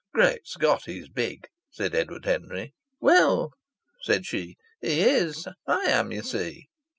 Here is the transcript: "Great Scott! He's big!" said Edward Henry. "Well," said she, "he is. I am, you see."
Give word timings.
"Great 0.15 0.47
Scott! 0.47 0.85
He's 0.87 1.09
big!" 1.09 1.47
said 1.69 1.93
Edward 1.93 2.25
Henry. 2.25 2.73
"Well," 2.99 3.53
said 4.01 4.25
she, 4.25 4.55
"he 4.81 5.01
is. 5.01 5.47
I 5.67 5.83
am, 5.91 6.11
you 6.11 6.23
see." 6.23 6.69